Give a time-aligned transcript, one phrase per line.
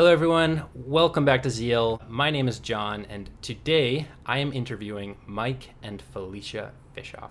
[0.00, 0.62] Hello, everyone.
[0.74, 2.00] Welcome back to Zeal.
[2.08, 7.28] My name is John, and today I am interviewing Mike and Felicia Fischoff.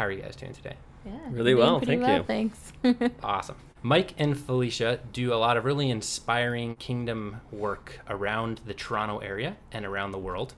[0.00, 0.76] How are you guys doing today?
[1.04, 1.12] Yeah.
[1.28, 2.22] Really well, thank well, you.
[2.22, 2.72] Thanks.
[3.22, 3.56] Awesome.
[3.82, 9.58] Mike and Felicia do a lot of really inspiring kingdom work around the Toronto area
[9.70, 10.54] and around the world.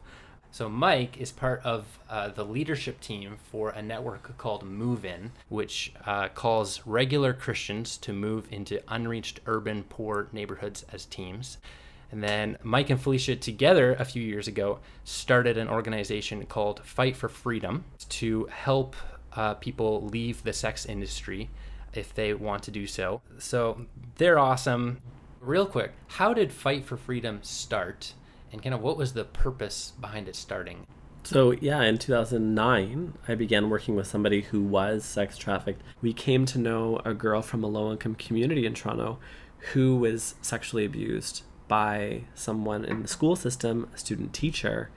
[0.52, 5.32] So, Mike is part of uh, the leadership team for a network called Move In,
[5.48, 11.58] which uh, calls regular Christians to move into unreached urban poor neighborhoods as teams.
[12.12, 17.16] And then Mike and Felicia together a few years ago started an organization called Fight
[17.16, 18.94] for Freedom to help
[19.36, 21.50] uh, people leave the sex industry
[21.94, 23.20] if they want to do so.
[23.38, 23.86] So
[24.16, 25.00] they're awesome.
[25.40, 28.14] Real quick, how did Fight for Freedom start?
[28.52, 30.86] And kind of what was the purpose behind it starting?
[31.24, 35.80] So, yeah, in 2009, I began working with somebody who was sex trafficked.
[36.00, 39.18] We came to know a girl from a low income community in Toronto
[39.72, 44.90] who was sexually abused by someone in the school system, a student teacher,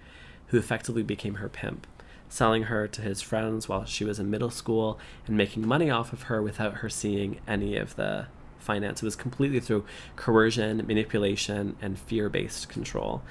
[0.48, 1.86] who effectively became her pimp,
[2.30, 6.14] selling her to his friends while she was in middle school and making money off
[6.14, 8.28] of her without her seeing any of the
[8.60, 9.02] finance.
[9.02, 13.22] It was completely through coercion, manipulation, and fear based control.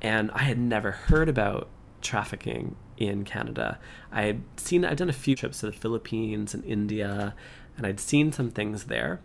[0.00, 1.68] And I had never heard about
[2.02, 3.78] trafficking in Canada.
[4.12, 7.34] I had seen, I'd done a few trips to the Philippines and India,
[7.76, 9.20] and I'd seen some things there.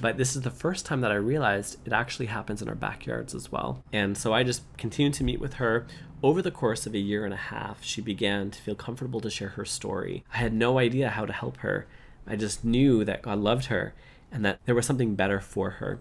[0.00, 3.34] But this is the first time that I realized it actually happens in our backyards
[3.34, 3.82] as well.
[3.92, 5.86] And so I just continued to meet with her.
[6.22, 9.30] Over the course of a year and a half, she began to feel comfortable to
[9.30, 10.24] share her story.
[10.32, 11.86] I had no idea how to help her.
[12.26, 13.94] I just knew that God loved her
[14.30, 16.00] and that there was something better for her.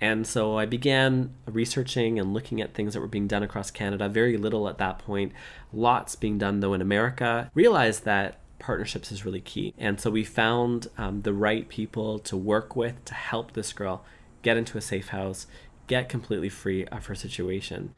[0.00, 4.08] And so I began researching and looking at things that were being done across Canada.
[4.08, 5.32] Very little at that point.
[5.72, 7.50] Lots being done though in America.
[7.54, 9.74] Realized that partnerships is really key.
[9.76, 14.04] And so we found um, the right people to work with to help this girl
[14.42, 15.46] get into a safe house,
[15.86, 17.94] get completely free of her situation.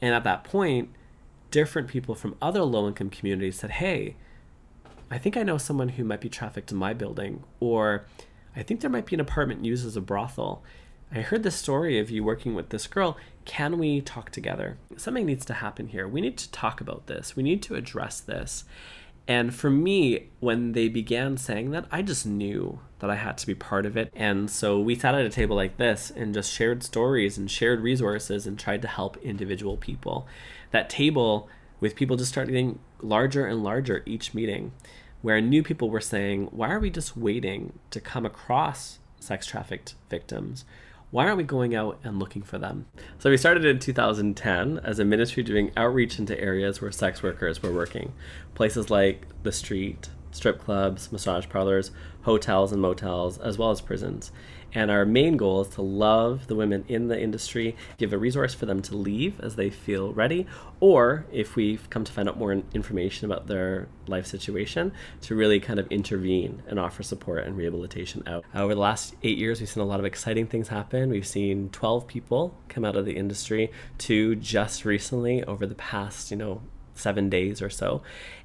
[0.00, 0.90] And at that point,
[1.50, 4.16] different people from other low income communities said, Hey,
[5.10, 8.06] I think I know someone who might be trafficked in my building, or
[8.56, 10.62] I think there might be an apartment used as a brothel.
[11.12, 13.16] I heard the story of you working with this girl.
[13.44, 14.78] Can we talk together?
[14.96, 16.08] Something needs to happen here.
[16.08, 17.36] We need to talk about this.
[17.36, 18.64] We need to address this.
[19.28, 23.46] And for me, when they began saying that, I just knew that I had to
[23.46, 24.12] be part of it.
[24.14, 27.80] And so we sat at a table like this and just shared stories and shared
[27.80, 30.26] resources and tried to help individual people.
[30.70, 31.48] That table
[31.80, 34.72] with people just started getting larger and larger each meeting,
[35.22, 39.94] where new people were saying, Why are we just waiting to come across sex trafficked
[40.08, 40.64] victims?
[41.16, 42.84] Why aren't we going out and looking for them?
[43.18, 47.62] So we started in 2010 as a ministry doing outreach into areas where sex workers
[47.62, 48.12] were working.
[48.52, 51.90] Places like the street, strip clubs, massage parlors,
[52.24, 54.30] hotels and motels, as well as prisons.
[54.76, 58.52] And our main goal is to love the women in the industry, give a resource
[58.52, 60.46] for them to leave as they feel ready,
[60.80, 64.92] or if we've come to find out more information about their life situation,
[65.22, 68.44] to really kind of intervene and offer support and rehabilitation out.
[68.54, 71.08] Over the last eight years, we've seen a lot of exciting things happen.
[71.08, 76.30] We've seen 12 people come out of the industry to just recently over the past,
[76.30, 76.60] you know,
[76.96, 78.02] seven days or so.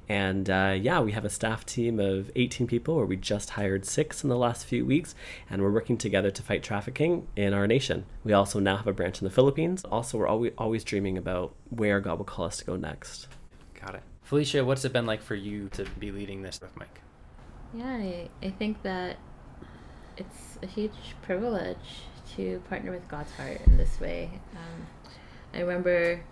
[0.08, 3.84] And uh, yeah, we have a staff team of 18 people where we just hired
[3.84, 5.14] six in the last few weeks,
[5.48, 8.04] and we're working together to fight trafficking in our nation.
[8.24, 9.84] We also now have a branch in the Philippines.
[9.84, 13.28] Also, we're always, always dreaming about where God will call us to go next.
[13.80, 14.02] Got it.
[14.22, 17.02] Felicia, what's it been like for you to be leading this with Mike?
[17.74, 19.16] yeah, I, I think that
[20.16, 21.76] it's a huge privilege
[22.36, 24.30] to partner with God's heart in this way.
[24.52, 24.86] Um,
[25.54, 26.22] I remember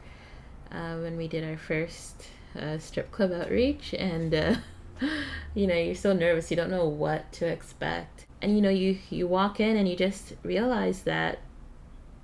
[0.73, 2.27] uh, when we did our first
[2.59, 4.55] uh, strip club outreach, and uh,
[5.55, 8.27] you know, you're so nervous, you don't know what to expect.
[8.43, 11.41] And you know, you, you walk in and you just realize that,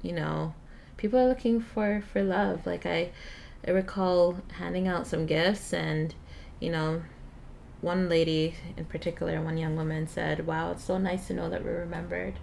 [0.02, 0.54] you know,
[0.96, 2.66] people are looking for, for love.
[2.66, 3.10] Like, I,
[3.66, 6.14] I recall handing out some gifts, and
[6.60, 7.02] you know,
[7.80, 11.64] one lady in particular, one young woman said, Wow, it's so nice to know that
[11.64, 12.34] we're remembered.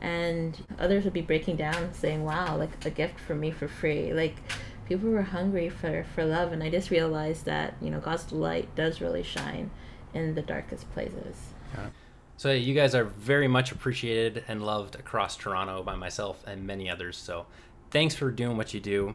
[0.00, 4.12] And others would be breaking down saying, Wow, like a gift for me for free.
[4.12, 4.36] Like
[4.86, 6.52] people were hungry for, for love.
[6.52, 9.70] And I just realized that, you know, God's light does really shine
[10.14, 11.36] in the darkest places.
[11.74, 11.86] Yeah.
[12.36, 16.90] So you guys are very much appreciated and loved across Toronto by myself and many
[16.90, 17.16] others.
[17.16, 17.46] So
[17.90, 19.14] thanks for doing what you do.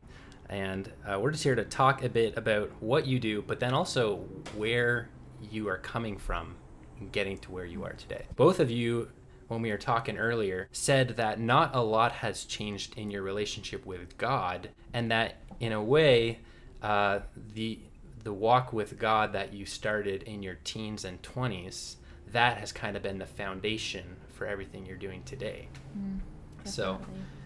[0.49, 3.73] And uh, we're just here to talk a bit about what you do, but then
[3.73, 4.17] also
[4.55, 5.09] where
[5.51, 6.55] you are coming from
[7.11, 8.25] getting to where you are today.
[8.35, 9.09] Both of you
[9.47, 13.85] when we were talking earlier, said that not a lot has changed in your relationship
[13.85, 16.39] with God, and that in a way,
[16.81, 17.19] uh,
[17.53, 17.79] the
[18.23, 21.97] the walk with God that you started in your teens and twenties,
[22.31, 25.69] that has kind of been the foundation for everything you're doing today.
[25.97, 26.19] Mm,
[26.65, 26.99] So,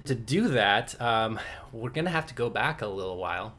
[0.06, 1.40] to do that, um,
[1.72, 3.54] we're gonna have to go back a little while.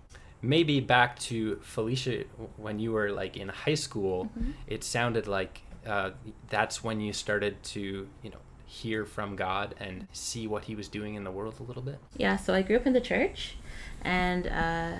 [0.44, 2.24] Maybe back to Felicia
[2.56, 4.28] when you were like in high school.
[4.36, 4.54] Mhm.
[4.66, 6.10] It sounded like uh,
[6.48, 10.88] that's when you started to, you know, hear from God and see what He was
[10.88, 11.98] doing in the world a little bit.
[12.16, 13.56] Yeah, so I grew up in the church,
[14.02, 14.92] and uh,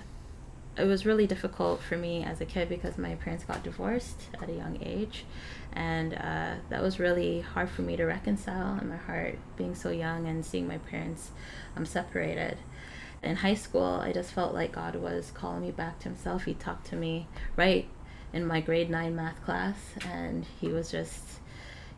[0.76, 4.48] it was really difficult for me as a kid because my parents got divorced at
[4.48, 5.24] a young age,
[5.72, 9.90] and uh, that was really hard for me to reconcile in my heart, being so
[9.90, 11.30] young and seeing my parents
[11.76, 12.58] um, separated.
[13.22, 16.44] In high school, I just felt like God was calling me back to Himself.
[16.44, 17.88] He talked to me right
[18.32, 19.76] in my grade nine math class,
[20.08, 21.40] and He was just,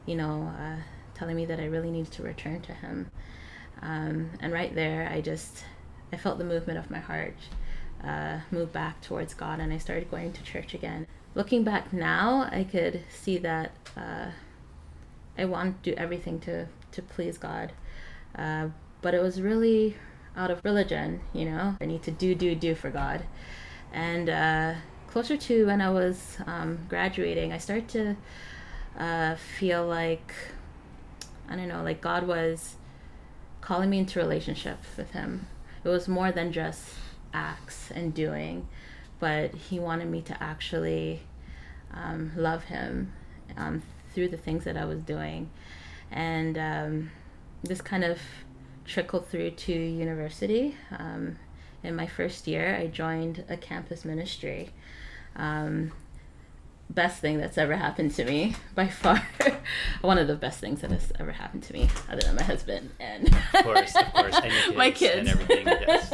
[0.07, 0.77] you know, uh,
[1.15, 3.11] telling me that I really needed to return to Him.
[3.83, 5.65] Um, and right there, I just
[6.13, 7.37] I felt the movement of my heart
[8.03, 11.07] uh, move back towards God, and I started going to church again.
[11.35, 14.31] Looking back now, I could see that uh,
[15.37, 17.73] I want to do everything to to please God,
[18.37, 18.69] uh,
[19.03, 19.97] but it was really
[20.37, 21.77] out of religion, you know.
[21.81, 23.25] I need to do do do for God,
[23.93, 24.75] and uh,
[25.15, 28.17] closer to when I was um, graduating, I started to
[29.01, 30.35] uh, feel like
[31.49, 32.75] I don't know, like God was
[33.61, 35.47] calling me into relationship with him.
[35.85, 36.95] It was more than just
[37.33, 38.67] acts and doing,
[39.21, 41.23] but he wanted me to actually
[41.93, 43.13] um, love him
[43.57, 43.83] um,
[44.15, 45.49] through the things that I was doing.
[46.11, 47.11] And um,
[47.63, 48.19] this kind of
[48.85, 50.75] trickled through to university.
[50.91, 51.39] Um,
[51.85, 54.71] in my first year, I joined a campus ministry.
[55.37, 55.93] Um,
[56.91, 59.27] best thing that's ever happened to me by far.
[60.03, 62.91] One of the best things that has ever happened to me other than my husband
[63.01, 64.37] and Of course, of course,
[64.69, 65.31] your my kids kids.
[65.31, 66.13] and everything, yes.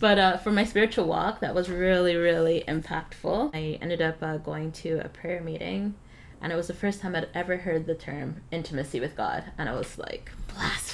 [0.00, 3.50] but uh, for my spiritual walk that was really really impactful.
[3.54, 5.94] I ended up uh, going to a prayer meeting
[6.40, 9.68] and it was the first time i'd ever heard the term intimacy with god and
[9.68, 10.87] i was like blasphemy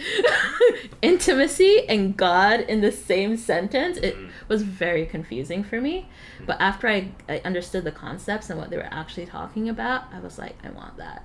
[1.02, 4.30] intimacy and god in the same sentence it Mhm.
[4.48, 6.08] was very confusing for me.
[6.46, 10.18] But after I, I understood the concepts and what they were actually talking about i
[10.20, 11.24] was like i want that.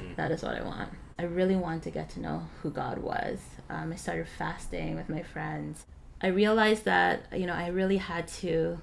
[0.00, 0.16] Mm.
[0.16, 0.90] that is what i want.
[1.18, 3.38] I really wanted to get to know who god was.
[3.70, 5.84] Um, i started fasting with my friends.
[6.20, 8.78] I realized that you know i really had to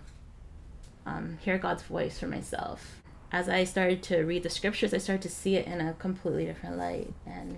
[1.06, 3.02] um, hear god's voice for myself.
[3.32, 6.46] As i started to read the scriptures i started to see it in a completely
[6.46, 7.14] different light.
[7.25, 7.58] And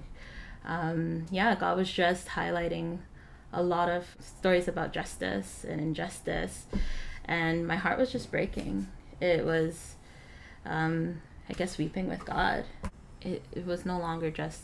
[0.65, 2.99] um, yeah god was just highlighting
[3.53, 6.67] a lot of stories about justice and injustice
[7.25, 8.87] and my heart was just breaking.
[9.19, 9.95] It was
[10.65, 12.65] um, i guess weeping with god.
[13.21, 14.61] It, it was no longer just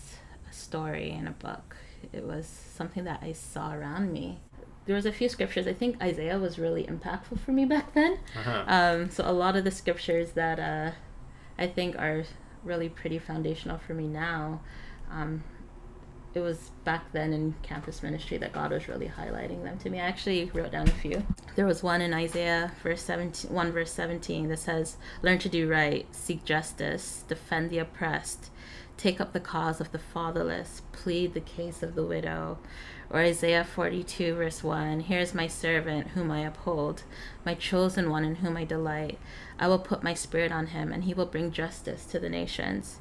[0.50, 1.76] a story in a book.
[2.12, 4.40] It was something that i saw around me.
[4.86, 5.68] There was a few scriptures.
[5.68, 8.20] I think isaiah was really impactful for me back then.
[8.36, 8.64] Uh-huh.
[8.68, 10.92] um, so a lot of the scriptures that uh,
[11.58, 12.24] I think are
[12.64, 14.62] really pretty foundational for me now,
[15.12, 15.44] um,
[16.38, 20.00] it was back then in campus ministry that God was really highlighting them to me.
[20.00, 21.26] I actually wrote down a few.
[21.56, 25.68] There was one in Isaiah verse 17, 1 verse 17 that says, Learn to do
[25.68, 28.52] right, seek justice, defend the oppressed,
[28.98, 32.60] take up the cause of the fatherless, plead the case of the widow.
[33.10, 37.04] Or Isaiah 42, verse 1 Here's my servant, whom I uphold,
[37.46, 39.18] my chosen one, in whom I delight.
[39.58, 43.00] I will put my spirit on him, and he will bring justice to the nations.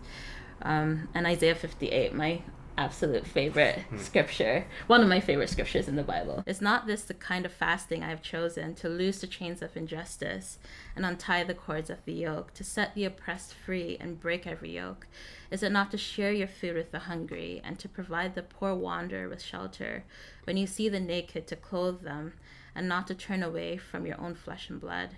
[0.62, 2.42] Um, and Isaiah 58, my
[2.78, 3.98] absolute favorite hmm.
[3.98, 6.42] scripture, one of my favorite scriptures in the Bible.
[6.46, 9.76] Is not this the kind of fasting I have chosen to loose the chains of
[9.76, 10.58] injustice
[10.94, 14.74] and untie the cords of the yoke, to set the oppressed free and break every
[14.74, 15.06] yoke?
[15.50, 18.74] Is it not to share your food with the hungry and to provide the poor
[18.74, 20.04] wanderer with shelter?
[20.44, 22.34] When you see the naked, to clothe them
[22.74, 25.10] and not to turn away from your own flesh and blood?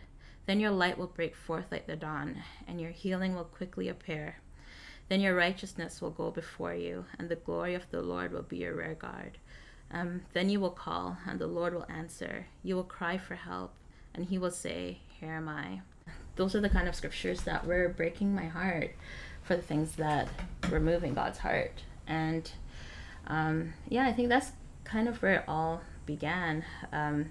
[0.46, 4.36] Then your light will break forth like the dawn, and your healing will quickly appear.
[5.08, 8.58] Then your righteousness will go before you, and the glory of the Lord will be
[8.58, 9.38] your rear guard.
[9.90, 12.46] Um, then you will call, and the Lord will answer.
[12.62, 13.72] You will cry for help,
[14.14, 15.80] and he will say, Here am I.
[16.36, 18.94] Those are the kind of scriptures that were breaking my heart
[19.42, 20.28] for the things that
[20.70, 21.82] were moving God's heart.
[22.06, 22.50] And
[23.26, 24.52] um, yeah, I think that's
[24.84, 26.64] kind of where it all began.
[26.92, 27.30] Um,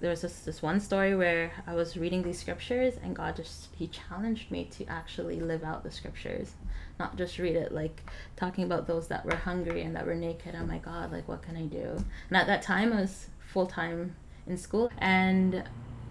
[0.00, 3.68] there was this, this one story where I was reading these scriptures and God just
[3.74, 6.52] he challenged me to actually live out the scriptures,
[6.98, 10.54] not just read it like talking about those that were hungry and that were naked.
[10.58, 12.04] Oh my God, like what can I do?
[12.28, 14.14] And at that time I was full time
[14.46, 15.64] in school and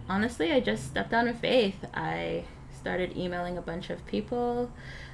[0.08, 1.84] honestly I just stepped out of faith.
[1.94, 2.44] I
[2.78, 4.70] started emailing a bunch of people.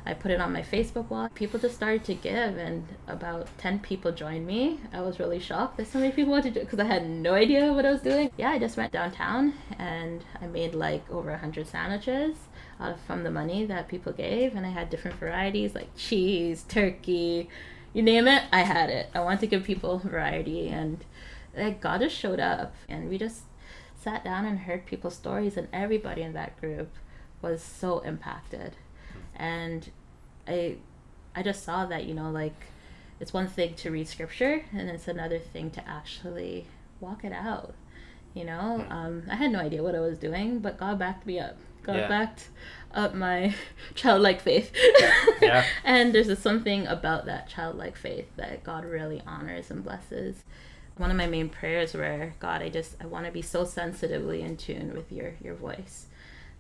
[0.07, 1.29] I put it on my Facebook wall.
[1.35, 4.81] People just started to give, and about 10 people joined me.
[4.93, 7.09] I was really shocked that so many people wanted to do it because I had
[7.09, 8.31] no idea what I was doing.
[8.37, 12.37] Yeah, I just went downtown and I made like over 100 sandwiches
[12.79, 16.65] out of, from the money that people gave, and I had different varieties like cheese,
[16.69, 17.49] turkey,
[17.93, 19.09] you name it, I had it.
[19.15, 21.05] I wanted to give people variety, and
[21.57, 23.43] like God just showed up, and we just
[23.97, 26.91] sat down and heard people's stories, and everybody in that group
[27.45, 28.73] was so impacted.
[29.37, 29.91] And
[30.47, 30.77] i
[31.35, 32.61] i just saw that you know like
[33.19, 36.67] it's one thing to read scripture and it's another thing to actually
[37.01, 37.75] walk it out
[38.35, 38.85] you know?
[38.91, 41.57] Um, i had no idea what i was doing but god backed me up.
[41.83, 42.09] God Yeah.
[42.09, 42.49] backed
[42.95, 43.55] up my
[43.95, 44.71] childlike faith.
[45.43, 45.65] Yeah.
[45.85, 50.45] and there's a something about that childlike faith that god really honors and blesses.
[50.97, 54.43] One of my main prayers were god i just i want to be so sensitively
[54.43, 56.07] in tune with your your voice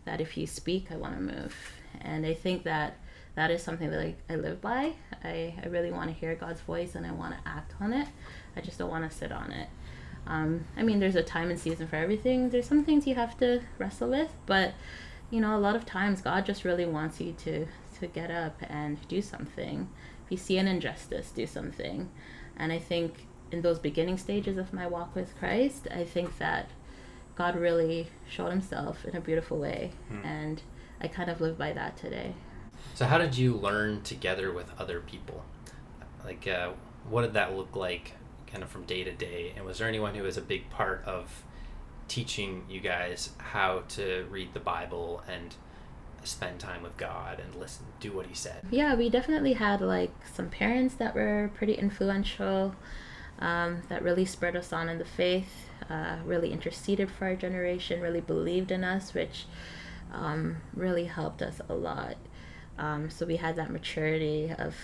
[0.04, 1.54] that if you speak i want to move.
[2.00, 2.98] And i think that
[3.34, 4.92] that is something that I, I live by.
[5.24, 8.08] I, I really want to hear god's voice and i want to act on it.
[8.56, 9.68] I just don't want to sit on it.
[10.26, 12.50] Um, i mean there's a time and season for everything.
[12.50, 14.74] There's some things you have to wrestle with but
[15.30, 17.66] you know a lot of times god just really wants you to
[18.00, 19.88] to get up and do something.
[20.24, 22.10] If you see an injustice do something.
[22.56, 26.68] And i think in those beginning stages of my walk with christ i think that
[27.36, 30.24] god really showed himself in a beautiful way Hmm.
[30.24, 30.62] and
[31.00, 32.34] i kind of live by that today
[32.94, 35.42] So, how did you learn together with other people?
[36.24, 36.70] Like, uh,
[37.08, 38.12] what did that look like
[38.50, 39.52] kind of from day to day?
[39.56, 41.42] And was there anyone who was a big part of
[42.08, 45.54] teaching you guys how to read the Bible and
[46.24, 48.60] spend time with God and listen, do what He said?
[48.70, 52.74] yeah we definitely had like some parents that were pretty influential
[53.38, 58.00] um, that really spurred us on in the faith uh, really interceded for our generation
[58.00, 59.46] really believed in us which
[60.12, 62.16] um, really helped us a lot.
[62.78, 64.74] Um, so we had that maturity of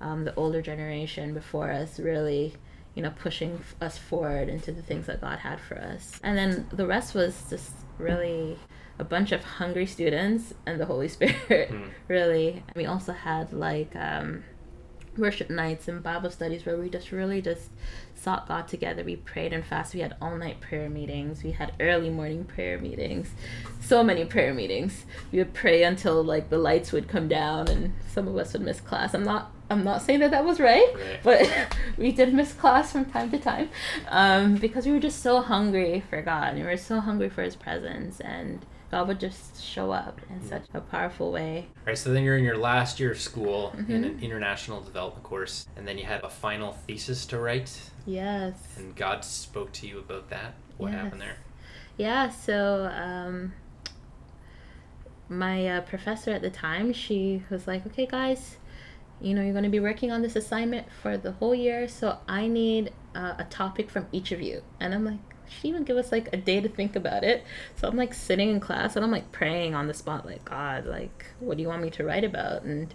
[0.00, 2.54] um, the older generation before us really
[2.94, 6.18] you know pushing f- us forward into the things that god had for us.
[6.22, 8.58] And then the rest was just really
[8.98, 11.84] a bunch of hungry students and the holy spirit Hmm.
[12.08, 12.62] really.
[12.76, 14.44] We also had like um,
[15.16, 17.68] worship nights and bible studies where we just really just
[18.20, 19.02] sought god together.
[19.02, 19.98] We prayed and fasted.
[19.98, 21.42] We had all night prayer meetings.
[21.42, 23.30] We had early morning prayer meetings.
[23.80, 25.04] So many prayer meetings.
[25.32, 28.62] We would pray until like the lights would come down and some of us would
[28.62, 29.14] miss class.
[29.14, 31.48] I'm not i'm not saying that that was right but
[31.96, 33.68] we did miss class from time to time
[34.08, 37.42] um, because we were just so hungry for god and we were so hungry for
[37.42, 38.20] his presence.
[38.20, 42.22] And god would just show up in such a powerful way All right, so then
[42.24, 44.06] you're in your last year of school in Mhm.
[44.06, 48.94] an international development course, and then you had a final thesis to write, yes and
[48.96, 50.54] God spoke to you about that.
[50.78, 51.02] What Yes.
[51.02, 51.36] happened there?
[51.96, 53.52] Yeah, so um,
[55.28, 58.56] my uh, professor at the time, she was like, okay, guys,
[59.20, 62.18] you know, you're going to be working on this assignment for the whole year, so
[62.26, 64.62] I need uh, a topic from each of you.
[64.80, 65.18] And I'm like,
[65.50, 67.44] she even give us like a day to think about it.
[67.76, 70.86] So I'm like sitting in class and I'm like praying on the spot, like, God,
[70.86, 72.62] like, what do you want me to write about?
[72.62, 72.94] And,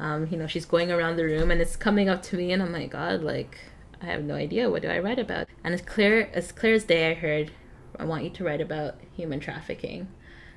[0.00, 2.62] um, you know, she's going around the room and it's coming up to me and
[2.62, 3.58] I'm like, God, like,
[4.00, 4.70] I have no idea.
[4.70, 5.46] What do I write about?
[5.62, 7.52] And as clear as clear as day, I heard,
[7.98, 10.08] I want you to write about human trafficking.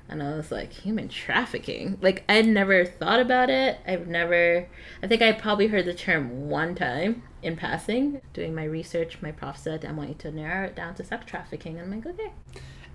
[0.08, 1.98] And I was like, human trafficking?
[2.02, 3.80] Like, I'd never thought about it.
[3.88, 4.68] I've never,
[5.02, 8.22] I think I probably heard the term one time in passing.
[8.34, 11.26] Doing my research, my prof said, I want you to narrow it down to sex
[11.26, 11.80] trafficking.
[11.80, 12.32] and I'm like, okay.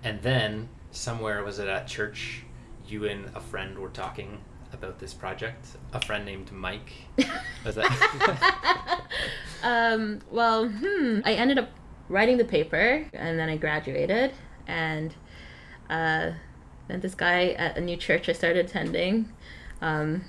[0.03, 2.43] And then somewhere was it at church?
[2.87, 4.39] You and a friend were talking
[4.73, 5.67] about this project.
[5.93, 6.91] A friend named Mike.
[7.65, 9.01] Was that?
[9.63, 11.19] um, well, hmm.
[11.25, 11.69] I ended up
[12.09, 14.33] writing the paper and then I graduated.
[14.67, 15.13] And
[15.89, 16.31] uh,
[16.97, 19.31] this guy at a new church I started attending,
[19.81, 20.25] um,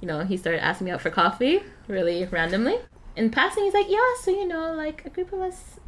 [0.00, 2.76] you know, he started asking me out for coffee really randomly.
[3.16, 5.78] In passing, he's like, yeah, so, you know, like a group of us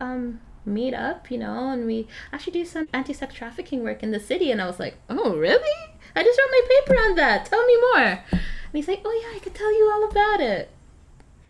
[0.00, 4.12] um, meet up, you know, and we actually do some anti sex trafficking work in
[4.12, 4.50] the city.
[4.50, 5.94] And I was like, oh, really?
[6.14, 7.46] I just wrote my paper on that.
[7.46, 8.20] Tell me more.
[8.32, 10.70] And he's like, oh, yeah, I could tell you all about it.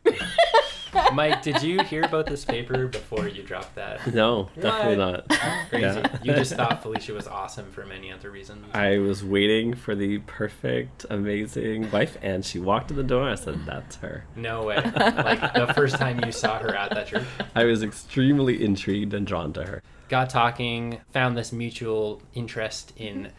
[1.13, 4.07] Mike, did you hear about this paper before you dropped that?
[4.15, 5.29] No, definitely not.
[5.69, 5.85] Crazy.
[5.85, 6.19] Yeah.
[6.23, 8.67] You just thought Felicia was awesome for many other reasons.
[8.73, 13.29] I was waiting for the perfect, amazing wife, and she walked in the door.
[13.29, 14.77] I said, "That's her." No way.
[14.77, 17.25] Like the first time you saw her at that church.
[17.55, 19.83] I was extremely intrigued and drawn to her.
[20.09, 23.33] got talking, found this mutual interest in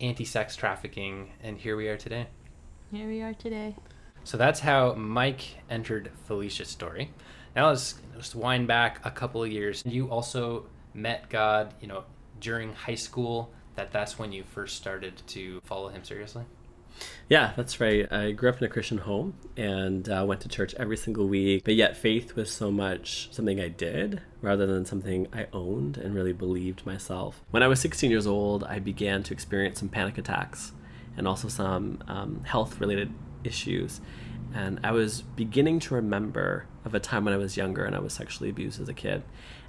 [0.00, 2.26] anti sex trafficking, and here we are today.
[2.92, 3.74] Here we are today.
[4.24, 7.10] So that's how Mike entered Felicia's story.
[7.54, 9.82] Now let's just wind back a couple of years.
[9.86, 12.04] You also met God, you know,
[12.40, 16.44] during high school that that's when you first started to follow him seriously?
[17.28, 18.10] Yeah, that's right.
[18.12, 21.64] I grew up in a Christian home and uh, went to church every single week,
[21.64, 26.14] but yet faith was so much something I did rather than something I owned and
[26.14, 27.42] really believed myself.
[27.50, 30.72] When I was 16 years old, I began to experience some panic attacks
[31.16, 33.12] and also some um, health related
[33.44, 34.00] issues.
[34.54, 38.00] And I was beginning to remember of a time when I was younger and I
[38.00, 39.22] was sexually abused as a kid.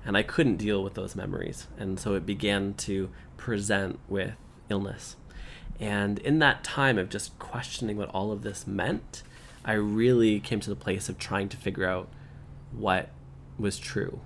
[0.06, 1.68] And I couldn't deal with those memories.
[1.78, 4.34] And so it began to present with
[4.70, 5.16] illness.
[5.80, 9.24] And in that time of just questioning what all of this meant,
[9.64, 12.08] I really came to the place of trying to figure out
[12.72, 13.10] what
[13.58, 14.22] was true.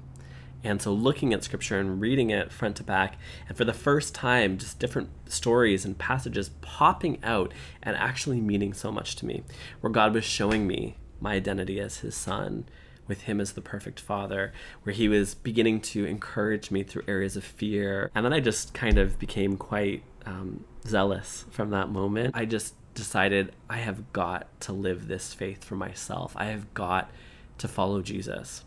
[0.63, 4.13] And so looking at scripture and reading it front to back, and for the first
[4.13, 9.43] time, just different stories and passages popping out and actually meaning so much to me,
[9.79, 12.65] where God was showing me my identity as his son,
[13.07, 17.35] with him as the perfect father, where he was beginning to encourage me through areas
[17.35, 18.11] of fear.
[18.13, 22.35] And then I just kind of became quite um, zealous from that moment.
[22.35, 26.33] I just decided I have got to live this faith for myself.
[26.35, 27.09] I have got
[27.57, 28.63] to follow Jesus.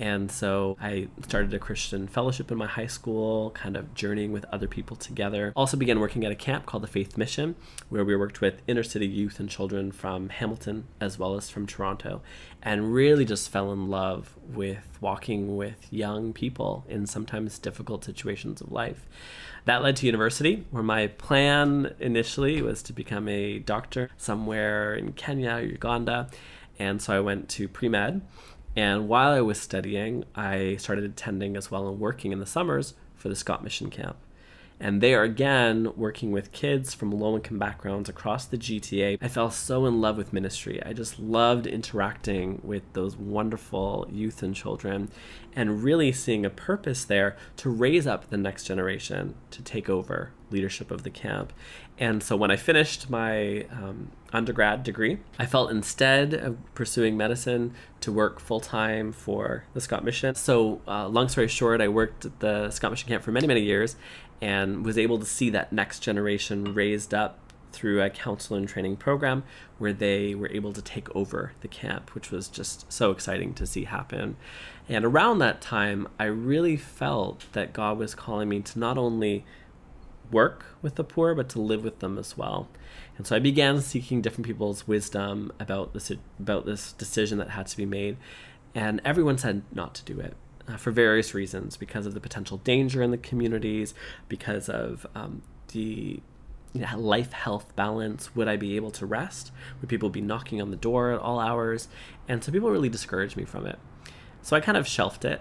[0.00, 4.46] And so I started a Christian fellowship in my high school, kind of journeying with
[4.46, 5.52] other people together.
[5.54, 7.54] Also began working at a camp called the Faith Mission,
[7.90, 11.66] where we worked with inner city youth and children from Hamilton as well as from
[11.66, 12.22] Toronto,
[12.62, 18.62] and really just fell in love with walking with young people in sometimes difficult situations
[18.62, 19.06] of life.
[19.66, 25.12] That led to university, where my plan initially was to become a doctor somewhere in
[25.12, 26.30] Kenya or Uganda.
[26.78, 28.22] And so I went to pre med
[28.76, 32.94] and while I was studying, I started attending as well and working in the summers
[33.16, 34.16] for the Scott Mission Camp.
[34.82, 39.50] And there again, working with kids from low income backgrounds across the GTA, I fell
[39.50, 40.82] so in love with ministry.
[40.82, 45.10] I just loved interacting with those wonderful youth and children
[45.54, 50.32] and really seeing a purpose there to raise up the next generation to take over
[50.50, 51.52] leadership of the camp.
[51.98, 57.74] And so when I finished my um, undergrad degree, I felt instead of pursuing medicine
[58.00, 60.34] to work full time for the Scott Mission.
[60.34, 63.60] So, uh, long story short, I worked at the Scott Mission camp for many, many
[63.60, 63.96] years
[64.40, 67.38] and was able to see that next generation raised up
[67.72, 69.42] through a counselor and training program
[69.78, 73.66] where they were able to take over the camp, which was just so exciting to
[73.66, 74.36] see happen.
[74.88, 79.44] And around that time, I really felt that God was calling me to not only
[80.30, 82.68] work with the poor, but to live with them as well.
[83.16, 87.66] And so I began seeking different people's wisdom about this about this decision that had
[87.66, 88.16] to be made,
[88.74, 90.34] and everyone said not to do it
[90.68, 93.92] uh, for various reasons, because of the potential danger in the communities,
[94.28, 96.20] because of um, the
[96.74, 98.34] life health balance.
[98.34, 99.52] Would I be able to rest?
[99.80, 101.88] Would people be knocking on the door at all hours?
[102.28, 103.78] And so people really discouraged me from it.
[104.42, 105.40] So I kind of shelved it.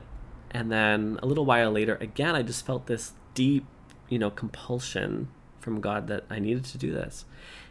[0.52, 3.65] And then a little while later, again, I just felt this deep
[4.10, 7.26] you know, compulsion from God that I needed to do this.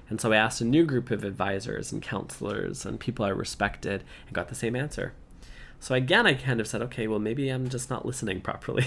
[0.09, 4.05] And so I asked a new group of advisors and counselors and people I respected
[4.27, 5.13] and got the same answer.
[5.81, 8.87] So again, I kind of said, okay, well, maybe I'm just not listening properly.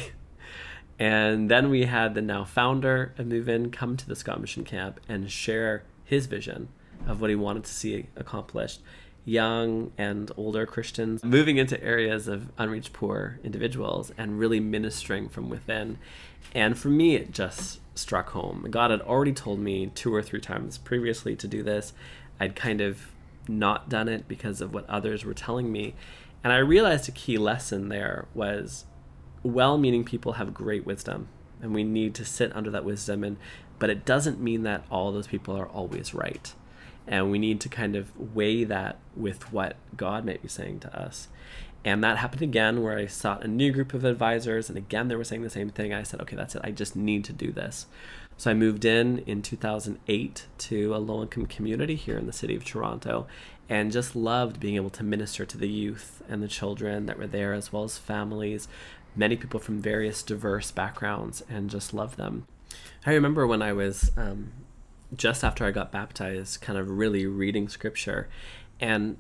[1.02, 4.64] And then we had the now founder of Move In come to the Scott Mission
[4.64, 6.68] Camp and share his vision
[7.08, 8.82] of what he wanted to see accomplished.
[9.26, 15.50] Young and older Christians moving into areas of unreached poor individuals and really ministering from
[15.50, 15.98] within
[16.54, 18.68] and for me, it just struck home.
[18.70, 21.94] God had already told me two or three times previously to do this.
[22.40, 23.08] I'd kind of
[23.48, 25.96] not done it because of what others were telling me.
[26.44, 28.86] And I realized a key lesson there was
[29.44, 31.28] well meaning people have great wisdom
[31.62, 33.38] and we need to sit under that wisdom and
[33.82, 36.54] but it doesn't mean that all those people are always right.
[37.08, 40.96] And we need to kind of weigh that with what God might be saying to
[40.96, 41.30] us.
[41.84, 45.16] And that happened again where I sought a new group of advisors, and again they
[45.16, 45.96] were saying the same thing.
[45.96, 46.62] I said, okay, that's it.
[46.64, 47.88] I just need to do this.
[48.42, 52.56] So I moved in in 2008 to a low income community here in the city
[52.56, 53.28] of Toronto
[53.70, 57.28] and just loved being able to minister to the youth and the children that were
[57.28, 58.68] there, as well as families,
[59.16, 62.48] many people from various diverse backgrounds, and just loved them.
[63.06, 64.54] I remember when I was um,
[65.16, 68.28] just after I got baptized, kind of really reading scripture
[68.80, 69.18] and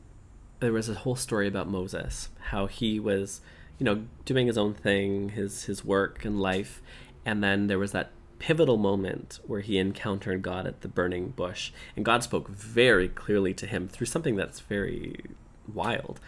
[0.62, 3.42] there was a whole story about Moses, how he was,
[3.78, 6.82] you know, doing his own thing, his his work and life,
[7.24, 8.10] and then there was that
[8.42, 13.54] pivotal moment where he encountered God at the burning bush, and God spoke very clearly
[13.54, 15.24] to him through something that's very
[15.72, 16.20] wild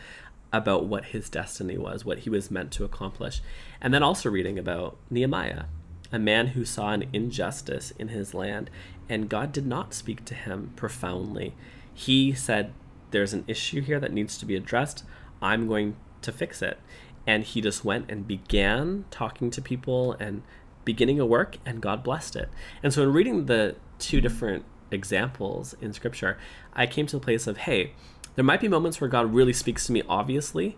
[0.51, 3.41] about what his destiny was, what he was meant to accomplish.
[3.81, 5.63] And then also reading about Nehemiah,
[6.11, 8.69] a man who saw an injustice in his land,
[9.09, 11.55] and God did not speak to him profoundly.
[11.95, 12.73] He said,
[13.09, 15.03] there's an issue here that needs to be addressed.
[15.41, 16.77] I'm going to fix it.
[17.25, 20.43] And he just went and began talking to people and
[20.85, 22.49] beginning a work and God blessed it.
[22.81, 26.37] And so in reading the two different examples in scripture,
[26.73, 27.93] I came to the place of, hey,
[28.35, 30.77] there might be moments where God really speaks to me obviously,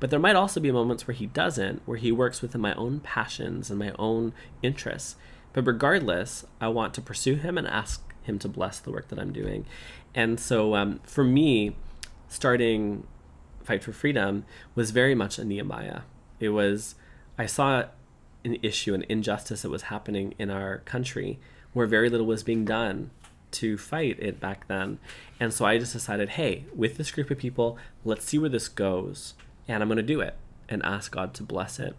[0.00, 3.00] but there might also be moments where he doesn't, where he works within my own
[3.00, 5.16] passions and my own interests.
[5.52, 9.18] But regardless, I want to pursue him and ask him to bless the work that
[9.18, 9.66] I'm doing.
[10.14, 11.76] And so um, for me,
[12.28, 13.06] starting
[13.62, 16.02] Fight for Freedom was very much a Nehemiah.
[16.40, 16.96] It was,
[17.38, 17.84] I saw
[18.44, 21.38] an issue, an injustice that was happening in our country
[21.72, 23.10] where very little was being done
[23.52, 24.98] to fight it back then.
[25.38, 28.68] And so I just decided, hey, with this group of people, let's see where this
[28.68, 29.34] goes.
[29.68, 30.36] And I'm going to do it
[30.68, 31.94] and ask God to bless it.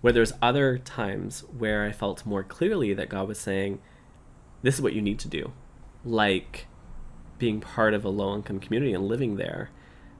[0.00, 3.80] Where there's other times where I felt more clearly that God was saying,
[4.62, 5.52] this is what you need to do.
[6.04, 6.66] Like
[7.38, 9.70] being part of a low income community and living there.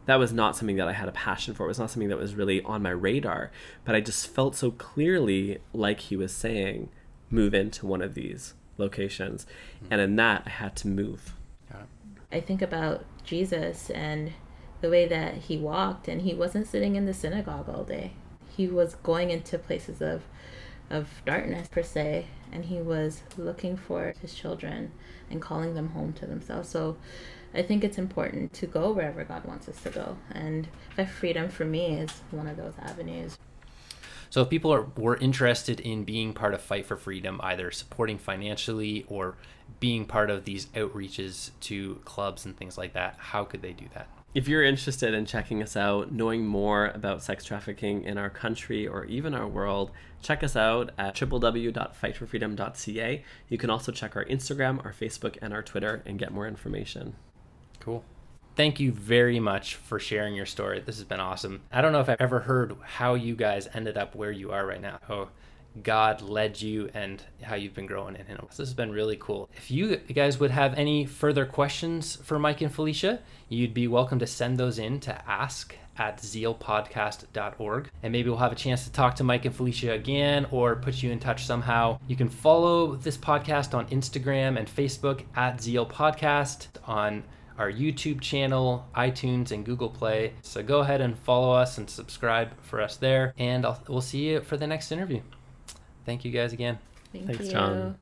[0.09, 1.67] That was not something that I had a passion for.
[1.67, 3.51] It was not something that was really on my radar.
[3.85, 6.89] But I just felt so clearly, like he was saying,
[7.29, 9.45] move into one of these locations.
[9.45, 9.93] Mm-hmm.
[9.93, 11.35] And in that, I had to move.
[12.33, 14.33] I think about Jesus and
[14.81, 18.13] the way that he walked, and he wasn't sitting in the synagogue all day.
[18.57, 20.23] He was going into places of,
[20.89, 24.93] of darkness, per se, and he was looking for his children
[25.31, 26.69] and calling them home to themselves.
[26.69, 26.97] So
[27.55, 30.17] I think it's important to go wherever God wants us to go.
[30.33, 30.69] And
[31.19, 33.39] freedom for me is one of those avenues.
[34.31, 38.19] So if people are, were interested in being part of Fight for Freedom, either supporting
[38.19, 39.37] financially or
[39.81, 43.87] being part of these outreaches to clubs and things like that, how could they do
[43.95, 44.09] that?
[44.35, 48.87] If you're interested in checking us out, knowing more about sex trafficking in our country
[48.87, 53.25] or even our world, check us out at www.fightforfreedom.ca.
[53.49, 57.17] You can also check our Instagram, our Facebook, and our Twitter and get more information.
[57.81, 58.05] Cool
[58.59, 60.81] thank you very much for sharing your story.
[60.81, 61.61] This has been awesome.
[61.71, 64.67] I don't know if I've ever heard how you guys ended up where you are
[64.67, 64.99] right now.
[65.09, 65.29] Oh,
[65.83, 68.39] God led you and how you've been growing in Him.
[68.49, 69.49] This has been really cool.
[69.57, 74.19] If you guys would have any further questions for Mike and Felicia, you'd be welcome
[74.19, 77.91] to send those in to ask at zealpodcast.org.
[78.03, 81.03] And maybe we'll have a chance to talk to Mike and Felicia again or put
[81.03, 81.99] you in touch somehow.
[82.07, 87.25] You can follow this podcast on Instagram and Facebook at Zeal Podcast, on
[87.59, 90.33] our YouTube channel, iTunes, and Google Play.
[90.43, 93.35] So go ahead and follow us and subscribe for us there.
[93.37, 95.21] And I'll, we'll see you for the next interview.
[96.09, 96.79] Thank you guys again.
[97.13, 97.51] Thank Thanks, you.
[97.53, 97.99] John.